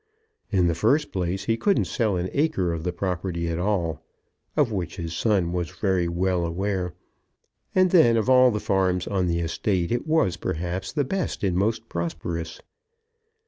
[0.49, 4.01] In the first place he couldn't sell an acre of the property at all,
[4.57, 6.95] of which fact his son was very well aware;
[7.75, 11.55] and then, of all the farms on the estate it was, perhaps, the best and
[11.55, 12.59] most prosperous.